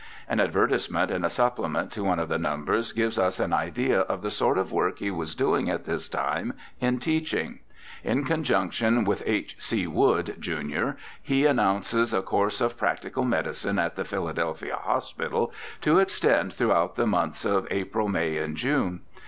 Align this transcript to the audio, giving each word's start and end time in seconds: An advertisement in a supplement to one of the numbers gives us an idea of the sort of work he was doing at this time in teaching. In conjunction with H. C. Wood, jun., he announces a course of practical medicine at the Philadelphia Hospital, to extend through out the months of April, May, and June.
An 0.27 0.39
advertisement 0.39 1.11
in 1.11 1.23
a 1.23 1.29
supplement 1.29 1.91
to 1.91 2.03
one 2.03 2.17
of 2.17 2.27
the 2.27 2.39
numbers 2.39 2.91
gives 2.91 3.19
us 3.19 3.39
an 3.39 3.53
idea 3.53 3.99
of 3.99 4.23
the 4.23 4.31
sort 4.31 4.57
of 4.57 4.71
work 4.71 4.97
he 4.97 5.11
was 5.11 5.35
doing 5.35 5.69
at 5.69 5.85
this 5.85 6.09
time 6.09 6.53
in 6.79 6.97
teaching. 6.97 7.59
In 8.03 8.23
conjunction 8.25 9.03
with 9.05 9.21
H. 9.27 9.57
C. 9.59 9.85
Wood, 9.85 10.37
jun., 10.39 10.97
he 11.21 11.45
announces 11.45 12.15
a 12.15 12.23
course 12.23 12.61
of 12.61 12.79
practical 12.79 13.23
medicine 13.25 13.77
at 13.77 13.95
the 13.95 14.03
Philadelphia 14.03 14.75
Hospital, 14.75 15.53
to 15.81 15.99
extend 15.99 16.53
through 16.53 16.73
out 16.73 16.95
the 16.95 17.05
months 17.05 17.45
of 17.45 17.67
April, 17.69 18.07
May, 18.09 18.39
and 18.39 18.57
June. 18.57 19.01